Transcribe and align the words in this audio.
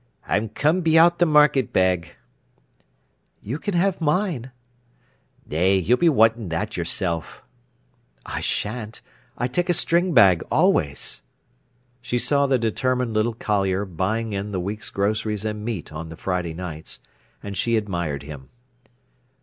"I'm 0.27 0.49
come 0.49 0.81
be 0.81 0.97
out 0.97 1.19
th' 1.19 1.27
market 1.27 1.71
bag." 1.71 2.15
"You 3.43 3.59
can 3.59 3.75
have 3.75 4.01
mine." 4.01 4.49
"Nay, 5.45 5.75
you'll 5.77 5.99
be 5.99 6.09
wantin' 6.09 6.49
that 6.49 6.75
yourself." 6.75 7.43
"I 8.25 8.39
shan't. 8.41 9.01
I 9.37 9.47
take 9.47 9.69
a 9.69 9.75
string 9.75 10.11
bag 10.15 10.41
always." 10.49 11.21
She 12.01 12.17
saw 12.17 12.47
the 12.47 12.57
determined 12.57 13.13
little 13.13 13.35
collier 13.35 13.85
buying 13.85 14.33
in 14.33 14.51
the 14.51 14.59
week's 14.59 14.89
groceries 14.89 15.45
and 15.45 15.63
meat 15.63 15.93
on 15.93 16.09
the 16.09 16.17
Friday 16.17 16.55
nights, 16.55 16.99
and 17.43 17.55
she 17.55 17.77
admired 17.77 18.23
him. 18.23 18.49